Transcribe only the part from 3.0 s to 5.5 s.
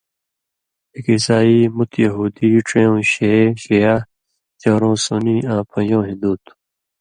شے (شیعہ)، چورؤں سُنی